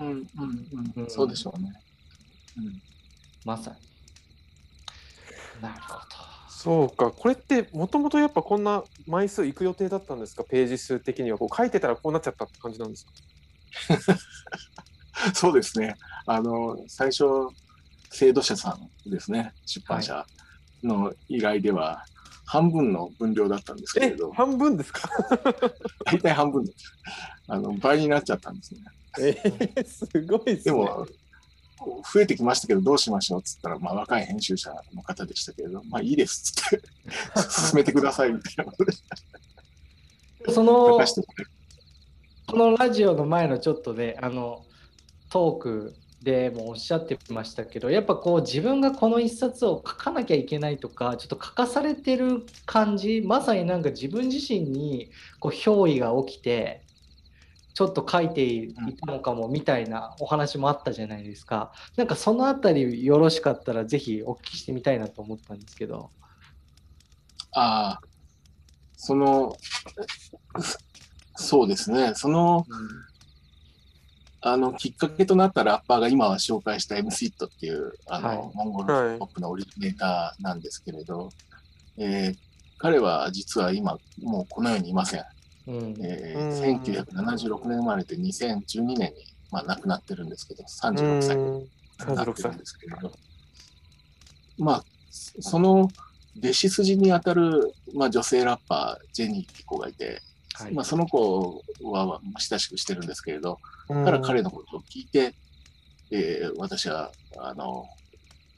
[0.00, 0.10] うん。
[0.10, 0.26] うん。
[0.36, 1.10] うん、うん。
[1.10, 1.72] そうでしょうね。
[2.56, 2.78] うん。
[3.44, 3.76] まさに。
[5.62, 6.29] なるほど
[6.62, 7.10] そうか。
[7.10, 10.44] これってもともとやっぱこんな枚数いく予定だったんですか？
[10.44, 11.38] ページ数的には。
[11.38, 13.12] こう書いてたらこうなっちゃったって感じなんですか？
[15.34, 15.96] そうですね。
[16.26, 17.24] あの、最初、
[18.10, 20.26] 制度者さんですね、出版社
[20.82, 22.04] の依頼では、
[22.44, 25.08] 半分の分量だったんですけえれど、半分ですか？
[26.04, 26.84] 大体半分です。
[27.48, 28.80] あの倍になっちゃったんですね。
[29.18, 30.72] えー、すごいですね。
[30.72, 31.06] でも、
[32.12, 36.88] 増えてきましたけど、どうしましょうっつったら、まあ、若い編集者の方でしたけれど、まあ、いいですっつって、
[37.50, 38.92] 進めてくださいみたいなことで。
[40.52, 41.50] その任してもらえる。
[42.50, 44.64] このラジオの前のちょっとねあの
[45.28, 56.82] トークでもおっしゃってましたけどやっぱこう自分がこの一冊を書かなきゃいけないとかちょっと書かされてる感じまさになんか自分自身にこう憑依が起きて
[57.80, 61.72] ちょっと書いていたのかもみたいなお話もあったじゃないですか。
[61.96, 66.10] なんかそのあたりよろしかったらぜひお聞きしてみたいなと思ったんですけど。
[67.52, 68.00] ああ、
[68.98, 69.56] その、
[71.36, 72.66] そうですね、その、
[74.42, 78.38] あの、きっかけとなったラッパーが今は紹介した MCIT っていう、あの、はい。
[78.52, 81.30] モンゴルポップのオリジネーターなんですけれど、
[81.96, 82.36] えー
[82.82, 85.24] 彼は実は今、もうこの世にいません。
[85.70, 86.04] うん。
[86.04, 86.48] えうん。
[86.48, 89.12] ー1976年生まれて2012年に、
[89.50, 91.44] まあ、亡くなってるんですけど、36歳うん
[92.10, 93.12] になって36歳るんですけれど、
[94.58, 95.88] まあ、その
[96.38, 100.20] 弟子筋にあたる、まあ、女性ラッパー、ジェニーって子がいて、
[100.54, 100.74] はい。
[100.74, 104.04] まあ、その子は親しくしてるんですけれど、うん。
[104.04, 105.34] から彼のことを聞いて、
[106.12, 107.86] えー私はあの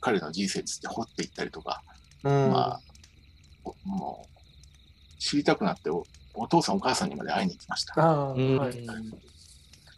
[0.01, 1.83] 彼の人生について掘っていったりとか、
[2.25, 2.51] うん。
[2.51, 2.81] まあ、
[3.65, 5.91] おもう知りたくなって
[6.35, 8.01] お、お父さんお母さんにまで会いに行きました。
[8.01, 8.37] は
[8.71, 8.87] い。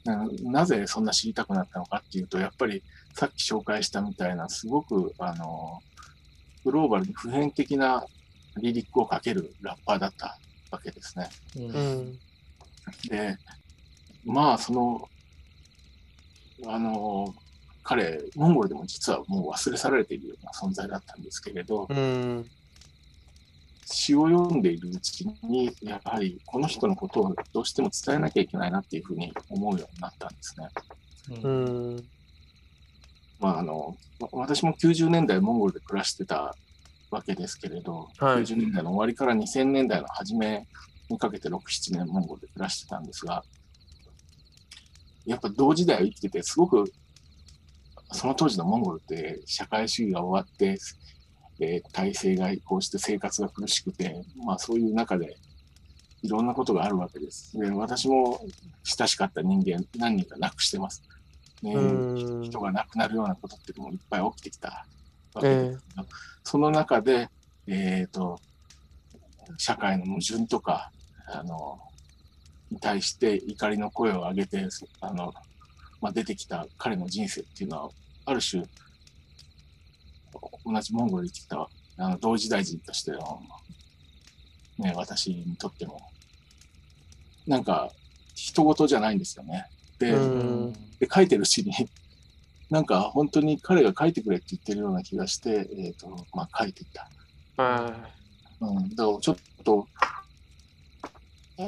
[0.05, 2.83] ななぜそんな知りたくなったのかっていうと、やっぱり
[3.14, 5.81] さっき紹介したみたいな、すごくあの
[6.64, 8.05] グローバルに普遍的な
[8.61, 10.38] リリックをかけるラッパーだった
[10.70, 11.29] わけですね。
[11.57, 12.18] うんうん。
[13.09, 13.37] で、
[14.25, 15.09] まあ、その、
[16.66, 17.35] あの、
[17.83, 22.47] 彼、モンゴルでも実はもう忘れ去られているような存在だったんですけれど、うん。
[23.87, 30.68] 詩を読んでいるうちに、やはりこの人のことをどうしても伝えなきゃいけないなっていうふうに思うようになったんですね。
[31.42, 32.05] ううんん。
[33.40, 36.57] まあ、あの、わ私も90年代モンゴルで暮らしてた
[37.11, 40.66] わけですけれど、はい90年代の終わりから2000年代の初め
[41.09, 43.44] にかけて6、7年モンゴルで暮らしてたんですが、
[45.27, 46.90] やっぱ同時代を生きてて、すごく、
[48.12, 50.79] その当時のモンゴルって社会主義が終わって、
[51.60, 55.36] えー体制が移行して生活が苦しくて、まあそういう中で
[56.22, 57.56] いろんなことがあるわけです。
[57.58, 58.40] で私も
[58.82, 61.02] 親しかった人間何人か亡くしてます。
[61.62, 64.86] ねうん人が亡くなるようなことってもいっぱい起きてきた
[65.34, 66.06] わけですけど、
[66.42, 67.28] その中で、
[67.66, 68.38] えー、と
[69.58, 70.90] 社会の矛盾とか
[71.26, 71.78] あの
[72.70, 74.66] に対して怒りの声を上げて
[75.00, 75.32] あの、
[76.00, 77.90] まあ、出てきた彼の人生っていうのは
[78.26, 78.64] ある種
[80.64, 83.40] 同じモンゴルに生きてきたあの同時代人としての、
[84.79, 86.00] ね、私にとっても
[87.46, 87.90] なんか
[88.35, 89.66] 人事じゃないんですよね。
[89.98, 91.72] で,、うんで書いてるうちに
[92.70, 97.62] なんか本当に彼が書いてくれって言ってるような気がして、えーとまあ、書いていった。
[97.62, 97.94] は
[98.61, 99.87] うん、だからちょっと、
[101.59, 101.62] あ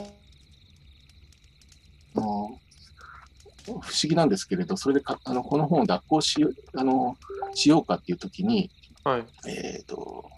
[2.21, 2.59] の
[3.67, 7.17] 不思議なんですけれど、それでかあのこの本を脱行しよあの
[7.57, 8.71] しようかっていうときに、い。
[9.09, 9.25] はい。
[9.49, 10.31] えっ、と、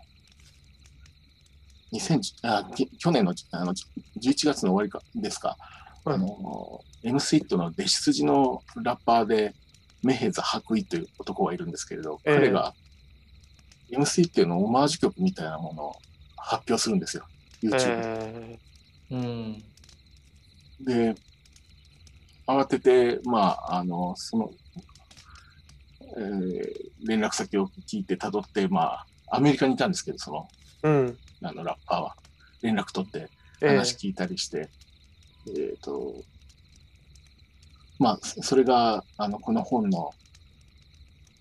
[1.93, 5.59] 2010あき去年のあの11月の終わりかですか、はい
[6.05, 9.55] あの M スイットの弟子筋のラッパーで、
[10.03, 12.73] メヘザ・ハクイという男がいるんですけれど、ええ彼が
[13.91, 15.97] M スイットのオマージュ曲みたいなものを
[16.37, 17.25] 発表するんですよ、
[17.63, 18.03] YouTube で。
[18.07, 18.59] え
[19.11, 19.63] うん
[20.81, 21.15] で、
[22.47, 24.51] 慌てて、まあ、あの、その、
[26.19, 31.19] えー連絡先を聞いて辿って、まあ、アメリカにいたんですけど、その、ー、うん。
[31.43, 32.17] あの、ラッパーは。
[32.63, 33.29] 連絡取って、
[33.61, 34.69] え話聞いたりして、
[35.57, 36.15] えっ、と、
[37.99, 40.11] まあ、そそれが、あの、この本の、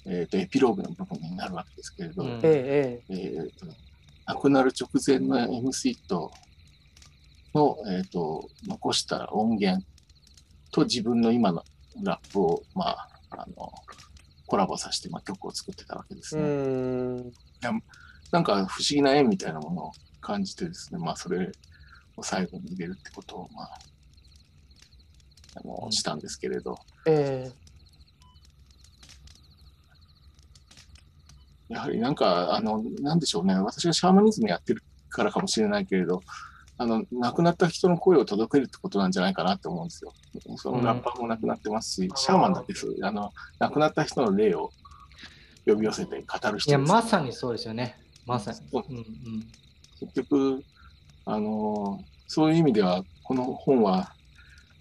[0.06, 3.66] えっ、と、エピローグの部分になるわけですけれど、うんええええー、と
[4.28, 6.32] 亡くなる直前の M スイート
[7.56, 9.84] の、えー、と残した音源
[10.72, 11.64] と自分の今の
[12.04, 13.72] ラップを、まあ、あの、
[14.48, 16.48] コラボさせて、まあ、曲を作ってたわけですうね。
[16.48, 17.34] ん。
[18.32, 21.52] なんか不思議な縁みたいなものを感じてですね、まあ、それ
[22.16, 23.80] を最後に入れるってことを、まあ、
[25.56, 27.52] あの、うんしたんですけれど、え
[31.70, 36.22] やはりなんか、あの、なんでしょうね、私がシャーマニズムやってるからかもしれないけれど、
[36.80, 40.14] あの、亡くなった人の声を届けるってことなんじゃないかなって思うんですよ。
[40.58, 44.72] そのラッパーも亡くなってますし、シャーマンだってそうあの、亡くなった人の霊を
[45.66, 46.78] 呼び寄せて語るいや、人です。
[46.78, 47.98] まさにそうですよね。
[48.26, 48.58] まさに。
[48.58, 49.06] そううんうん。
[50.00, 50.64] 結局、
[51.26, 54.14] あの、そういう意味では、この本は、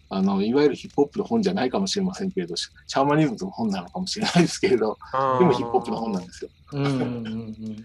[0.09, 6.51] あの、いわゆるヒップホップの本じゃないかもしれませんけれど、シャーマニズムの本なのかもしれないですけれど、ーでもヒップホップの本なんですよ。
[6.73, 7.85] うんうんうん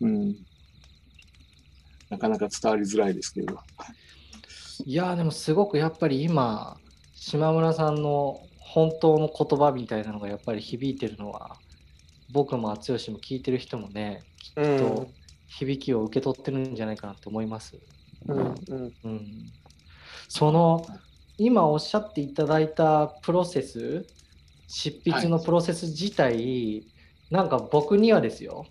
[0.00, 0.36] うん。
[2.14, 3.58] なかなか伝わりづらいですけれど。
[4.84, 6.76] いやーでもすごくやっぱり今
[7.14, 11.56] 島村さんの本当の言葉みたいなのがやっぱり響いてるのは
[12.32, 15.08] 僕も剛も聞いてる人もねきっうんと
[15.46, 17.76] 響きを受け取ってるんじゃないかなと思います。
[18.26, 19.52] うんうんうん、
[20.28, 20.86] その
[21.36, 24.06] 今おっしゃっていただいたプロセス
[24.68, 26.86] 執筆のプロセス自体、
[27.30, 28.66] なんか僕にはですよ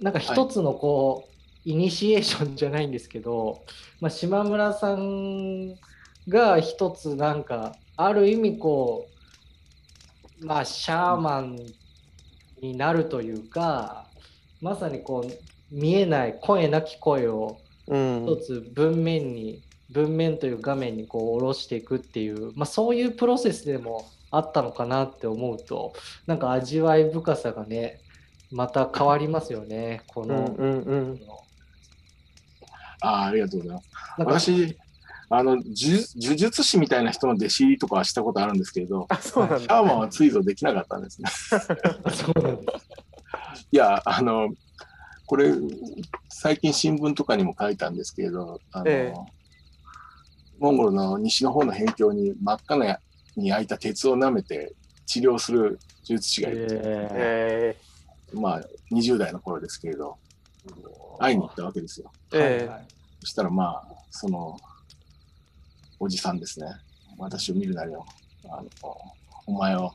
[0.00, 1.33] なんか一つのこう、
[1.64, 3.62] イニシエーションじゃないんですけど、
[4.00, 5.74] まあ、島村さん
[6.28, 9.08] が一つなんかある意味こ
[10.40, 11.56] うまあシャーマン
[12.60, 14.06] になるというか
[14.60, 25.94] まさにこう見えない声なき声をうん一つ文面に文面という画面にこう下ろしていくっていう、まあ、そういうプロセスでもあったのかなって思うと
[26.26, 28.00] なんか味わい深さがね
[28.50, 30.56] また変わりますよねこうんの。
[30.58, 31.43] うんうんあ
[33.04, 33.88] あ、ありがとうございます。
[34.18, 34.78] 私、
[35.30, 35.62] あの、呪
[36.16, 41.28] 呪術師みたいな人の弟子入りとかはしたことあるんですけれど、あそうなんシャだーマンは追蔵できなかったんですね。
[42.12, 43.66] そうなんです。
[43.72, 44.48] いや、あの、
[45.26, 45.52] これ、
[46.28, 49.34] 最近新聞とかにも書いたんですけれど、あの、ええ
[50.58, 52.98] モンゴルの西の方の辺境に真っ赤な
[53.36, 54.72] に焼いた鉄を舐めて
[55.04, 57.76] 治療する呪術師がいる、え
[58.32, 58.62] えまあ、
[58.92, 60.16] 20代の頃ですけれど、
[61.18, 62.10] 会いに行ったわけですよ。
[62.30, 62.70] ーえ
[63.20, 64.56] そしたらまあ、その、
[65.98, 66.66] おじさんですね。
[67.16, 68.04] 私を見るなりの、
[68.50, 68.68] あの、
[69.46, 69.94] お前は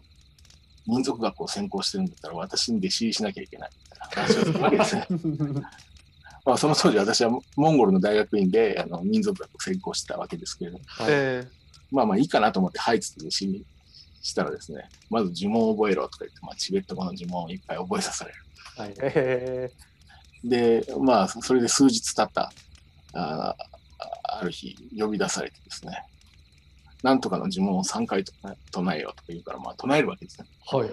[0.88, 5.08] 民族学を専攻してるんだったら私に弟子入りしなきゃいけないみたいな話をするわけですね。
[6.46, 11.48] まあ、その当時私はモンゴルの大学院であの民族学を専攻してたわけですけれど、え
[11.92, 13.66] まあまあいいかなと思って入って弟子に
[14.22, 18.44] したらですね、まず呪文を覚えろとか言って、まあ、チベット語の呪文をいっぱい覚えさせられる。
[18.78, 19.72] はいーえ
[20.44, 22.52] で、まあ、それで数日経った、
[23.14, 23.56] あ
[24.24, 26.04] ある日、呼び出されてですね、
[27.04, 28.34] なんとかの呪文を3回と
[28.72, 30.48] 唱えようとか言うから、まあ、唱えるわけですね。
[30.68, 30.92] はいはい。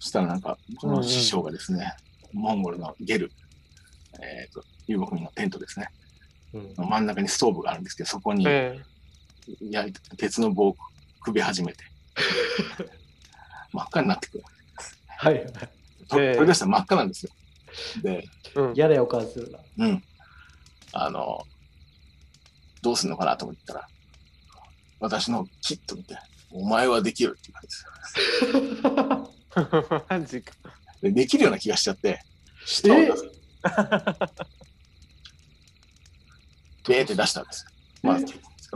[0.00, 1.94] そしたらなんか、その師匠がですね、
[2.32, 3.32] モンゴルのゲル、
[4.20, 5.88] えっ、と、遊牧民のテントですね、
[6.52, 6.74] うん。
[6.76, 8.80] 真ん中にストーブがあるんですけど、そこにーえ。
[9.70, 10.76] 焼いて鉄の棒を
[11.20, 11.78] くべ始めて、
[13.72, 14.44] 真っ赤になってくる。
[15.06, 15.52] はいはい。
[16.06, 16.32] とええ。
[16.34, 17.32] 取り出したら真っ赤なんですよ。
[18.02, 19.58] で、ーうん嫌な予感するな。
[19.86, 20.02] うん。
[20.92, 21.44] あの、
[22.82, 23.88] どうすんのかなと思ったら、
[25.00, 26.16] 私のキット見て、
[26.50, 30.04] お前はできるって言うんですよ。
[30.08, 30.52] マジか
[31.02, 32.20] でできるような気がしちゃって、
[32.64, 33.24] 舌を出す。
[36.88, 37.70] ベーって出したんですよ。
[38.02, 38.18] まあ、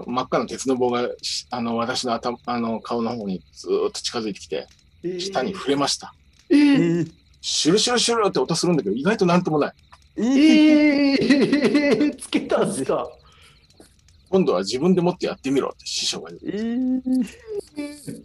[0.07, 4.67] 真っ赤な鉄の棒がしあの私の頭あの顔の方にずーっと近づいてきて、
[5.03, 6.15] 舌に触れました。
[6.51, 9.73] ええーーシュルシュルシュルって音するんだけど、意外となんともない。
[10.17, 13.11] えーえー、つけたんすか？
[14.31, 18.23] 今度は自分でもってやってみろって師匠が言えー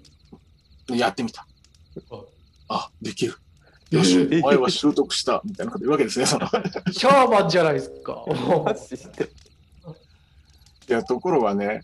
[0.91, 0.95] う。
[0.95, 1.45] やってみた。
[2.69, 3.33] あ、できる。
[3.91, 6.25] えよし、ーお前は習得した、みたいなこと言うわけですね。
[6.25, 6.49] そのい
[6.93, 8.23] シャーマンじゃないですか。
[8.63, 8.97] マジ
[10.87, 11.81] でや、ところがね、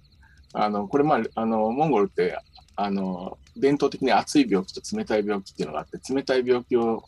[0.54, 2.38] あの、これまあ、あの、モンゴルって、
[2.76, 7.04] あの、伝統的に熱い病気と冷たい病気っていうのがあって、冷たい病気を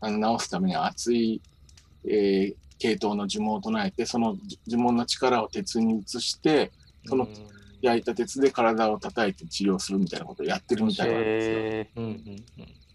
[0.00, 1.42] あの治すためには熱い、
[2.06, 4.36] えー系統の呪文を唱えて、その
[4.66, 6.70] 呪文の力を鉄に移して、
[7.06, 7.28] その
[7.82, 11.58] 焼いた鉄で体を叩いて治療するみたいなことをやってるみたいなんですよ。
[11.58, 12.44] えうんうんうん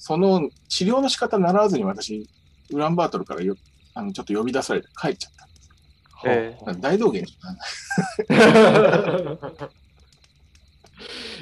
[0.05, 2.27] その治療の仕方習わずに私、
[2.71, 3.55] ウランバートルからよ
[3.93, 5.47] あのちょっと呼び出されて帰っちゃった。
[6.25, 7.23] えだから大道芸い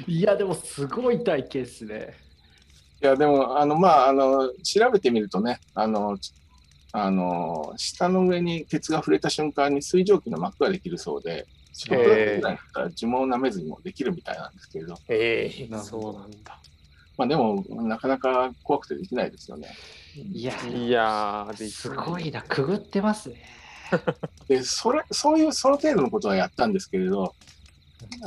[0.06, 2.14] いやでもすごい体験ですね。
[3.02, 6.32] いや、でも、あの、まあ、あの、調べてみるとね、あの、ち
[6.92, 16.60] あの、下の上に鉄が触れた瞬間に水蒸気の膜ができるそうで、仕事ができないんだったら呪文を舐めずにもできるみたいなんですけれど、ええなるほどそうなんだ。
[17.16, 19.68] まあでも、なかなか怖くてできないですよね。
[20.14, 23.42] いやいやすごいな、くぐってますね。
[24.48, 27.34] で、それ、そういう、その程度のことはやったんですけれど、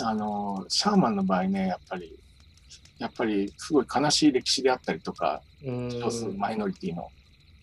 [0.03, 2.17] あの、シャーマンの場合ね、やっぱり、
[2.97, 7.09] やっぱりすごい悲しい歴史であったりとか、うん少数マイノリティの、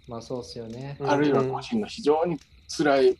[0.08, 0.96] まあそうっすよね。
[1.00, 3.18] うんあるいは個人の非常に辛い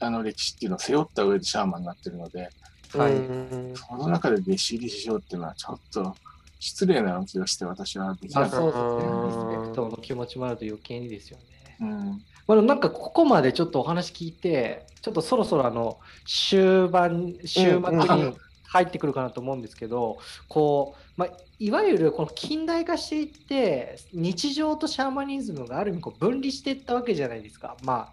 [0.00, 2.48] あの歴史っていうのを背負った上でシャーマンになってるので、
[2.96, 6.14] はいうんその中で弟子入りしようっていうのはちょっと
[6.58, 9.12] 失礼な気がして私はできなあかっそうですね。
[9.12, 11.44] うんリスペクトの気持ちもあると余計にですよね。
[11.78, 11.84] た。
[11.84, 18.36] うんまあ、なんかここまでちょっとお話聞いて、ちょっとそろそろあの終盤、週末うんに
[18.74, 20.18] 入ってくるかなと思うんですけど、
[20.48, 21.28] こう、まあ、
[21.60, 27.76] いわゆるこの近代化していって、日常とシャーマニズムがある意味こう分離していったわけじゃないですか。
[27.84, 28.12] ま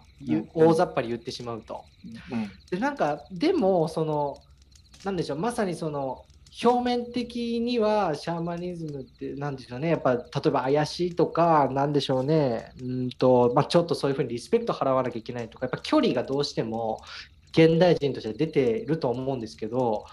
[0.54, 1.84] 大雑把に言ってしまうと。
[2.30, 2.50] うん。
[2.70, 4.38] でなんかでもその
[5.04, 6.24] なんでしょうまさにその
[6.62, 9.88] 表面的にはシャーマニズムってなんでしょうね。
[9.88, 12.72] やっぱ例えば怪しいとかなんでしょうね。
[12.80, 17.00] うんと、まあ、ちょっとそういうふうにリスペクト払わなきゃいけないとかやっぱ距離がどうしても
[17.52, 20.06] 現代人として出てると思うんですけど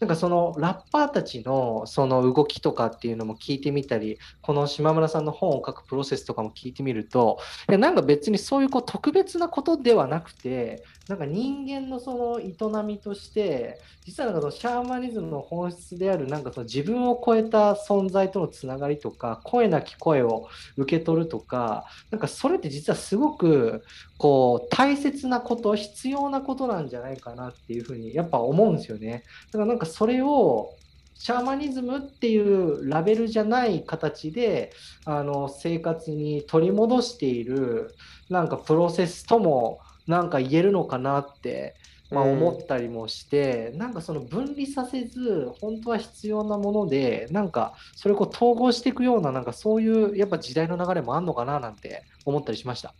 [0.00, 7.38] なんかそのラッパーたちのその動きとかっていうのも聞いてみたりこの島村さんの本を書くプロセスとかも聞いてみると
[7.68, 23.84] いやなんか別にそういうこう特別なことではなくてなんか人間のその営みとして実はなんかそのシャーマニズムの本質であるなんかその自分を超えた存在とのつながりとか声なき声を受け取るとかなんかそれって実はすごく
[24.18, 29.24] こう大切なこと必要なことなんじゃないかなっていうふうにやっぱ思うんですよね。
[29.52, 30.74] だからなんかそれを
[31.14, 34.72] シャーマニズムっていうラベルじゃない形で
[35.06, 37.94] あの生活に取り戻している
[38.28, 41.74] なんかプロセスともなんか言えるのかなって、
[42.10, 52.94] まあ、うん思ったりもして、なんかその分離させず本当は必要なものでなんかそれをこう統合していくようななんかそういうやっぱ時代の流れもあるのかななんて思ったりしました。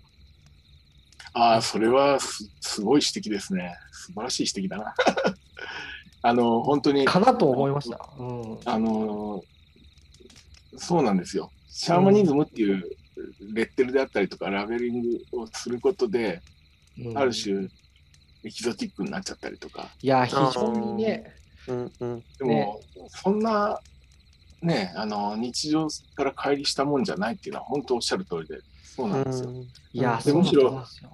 [1.35, 3.77] ああ、それはすすごい指摘ですね。
[3.93, 4.95] 素晴らしい指摘だな。
[6.27, 8.01] あの、本当に、かなと思いました。
[8.19, 9.45] うんあの、
[10.77, 11.53] そうなんですよ。
[11.69, 12.83] シャーマニズムっていう
[13.53, 16.43] レッテルであったりとか、ラベリングをすることで、
[16.99, 17.69] うんある種、
[18.43, 21.33] エキゾティックになっちゃったりとか、いや非常にね、
[21.69, 23.79] うんうんでも、そんな、
[24.63, 29.51] ね、あの、日常から乖離したもんじゃないっていうのは、本当おっしゃる通りで、そうなんですよ。
[29.93, 31.11] いやでそうだと思うんですよ。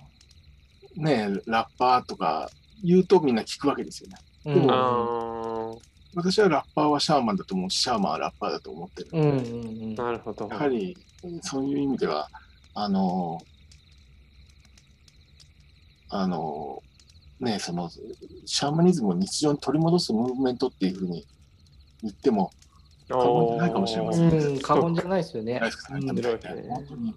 [0.96, 2.50] ね、ラッパーとか
[2.82, 4.16] 言うとみんな聞くわけですよね。
[4.44, 9.08] うんもあ私はラッパーはシャーマンだと思うし、シャーマンはラッパーだと思ってる。
[9.12, 10.46] うんうんうんーなるほど。
[10.48, 10.96] やはり、
[11.40, 12.28] そういう意味では、
[12.74, 13.40] あの、
[16.10, 16.82] あの、
[17.40, 21.26] ね、その、シャーマニズムを日常に取り戻すムーブメントっていうふうに
[22.02, 22.50] 言っても、
[23.08, 25.70] 過言じゃないかもしれませんねうん、過言じゃないですよね大。
[25.70, 27.14] 好きさん言ったみたいうんで、本当に、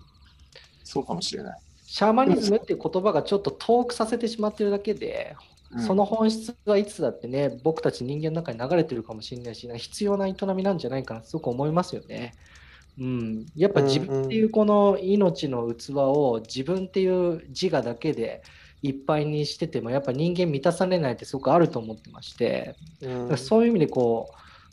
[0.86, 1.60] そうかもしれない。
[1.86, 12.34] シャーマニズムっていう言葉がちょっと遠くさせてしまってるだけで、うんその本質はいつだってね、僕たち人間の中に流れてるかもしれないし、必要な営みなんじゃないかなすごく思いますよね。
[13.00, 18.42] うん、やっぱ自分っていうこの命の器を自分っていう自我だけで
[18.82, 23.38] いっぱいにしててもやっぱ人間満たされないってすごくあると思ってまして、うん。
[23.38, 24.30] そういう意味でこ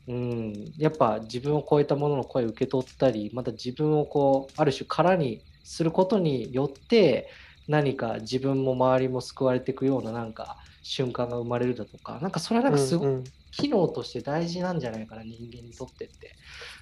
[0.06, 7.28] う、うん、やっぱ自分を超えたものの声を受け取ったりまた自分をこうある種空にすることによって
[7.68, 16.34] 何か自分も周りも救われていくようななんか瞬間が生まれるだとかなんかそれはなんかすごくうんうん機能として大事なんじゃないかな人間にとってって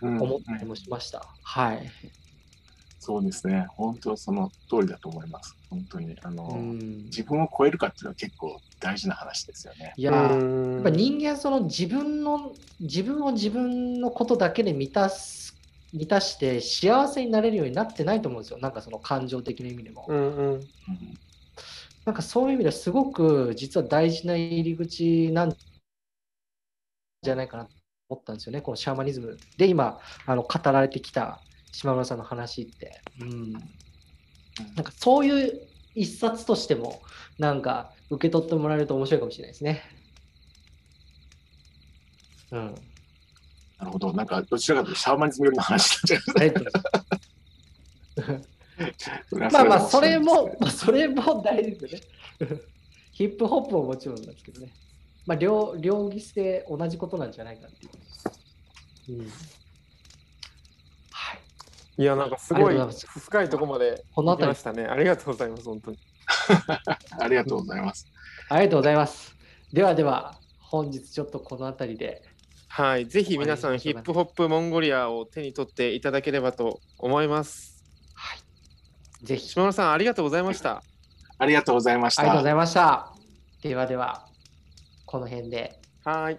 [0.03, 1.27] うん思ったりもしました。
[1.43, 1.91] はい、
[3.01, 3.67] そうですね。
[3.71, 5.57] 本当その通りだと思います。
[5.69, 6.17] 本当に。
[6.23, 9.95] あの、うん、自分を超えるかっていうのは結構大事な話ですよね。
[9.97, 15.59] いややっぱ人間その自分の自分を自分のことだけで満たす
[15.93, 20.61] 満たして幸せになれるようになってないと思うんですよなんかその感情的な意味でも、うんうんうん
[22.05, 25.55] なんかそういう意味ではすごく実は大事な入り口なん
[27.23, 27.71] じゃないかなと
[28.09, 31.41] 思ったんですよねこのシャーマニズムで今あの語られてきた
[31.73, 33.63] 島村さんの話って、うん、なん
[34.85, 35.61] かそういう
[35.95, 37.03] 一冊としても
[37.39, 39.83] なんか受け取ってもらえると面白いかもしれないですね。
[42.53, 42.75] うん
[43.81, 44.13] なるほど。
[44.13, 46.63] なんか、どちらかというとシャーマニズムよりの話になっちゃいま
[48.25, 48.43] すう。
[49.53, 52.61] まあまあ、それはも、まあそれも大事ですよね。
[53.13, 54.73] ヒップホップももちろんなんですけどね。
[55.27, 57.89] まあ、両両義性同じことなんじゃないかってい
[59.17, 59.21] う。
[59.21, 59.31] うん、
[61.11, 61.41] はい。
[61.99, 62.77] いや、なんかすごい
[63.19, 64.85] 深いところまで行きましたね。
[64.85, 65.99] ありがとうございます、本当に。
[67.19, 68.07] ありがとうございます。
[68.49, 69.37] ありがとうございます。
[69.73, 72.23] ではでは、本日ちょっとこの辺りで。
[72.69, 77.80] はい、ぜひ皆さん、ヒップホップモンゴリアを手に取っていただければと思います。
[79.21, 79.27] はい。
[79.27, 79.49] ぜひ。
[79.49, 80.83] 島村さん、ありがとうございました。
[81.39, 82.23] ありがとうございました。
[82.23, 83.13] ありがとうございました。
[83.63, 84.27] ではでは、
[85.07, 85.81] この辺で。
[86.05, 86.39] はい。